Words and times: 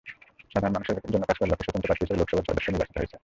সাধারণ 0.53 0.73
মানুষের 0.75 0.97
জন্য 1.13 1.23
কাজ 1.29 1.37
করার 1.39 1.51
লক্ষ্যে 1.51 1.67
স্বতন্ত্র 1.67 1.87
প্রার্থী 1.87 2.03
হিসেবে 2.03 2.19
লোকসভার 2.21 2.45
সদস্য 2.49 2.67
নির্বাচিত 2.71 2.95
হয়েছেন। 2.99 3.19